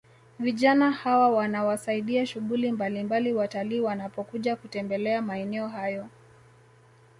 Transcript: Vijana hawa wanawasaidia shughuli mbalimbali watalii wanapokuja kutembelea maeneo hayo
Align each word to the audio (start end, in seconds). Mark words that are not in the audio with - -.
Vijana 0.39 0.91
hawa 0.91 1.29
wanawasaidia 1.29 2.25
shughuli 2.25 2.71
mbalimbali 2.71 3.33
watalii 3.33 3.79
wanapokuja 3.79 4.55
kutembelea 4.55 5.21
maeneo 5.21 5.67
hayo 5.67 6.07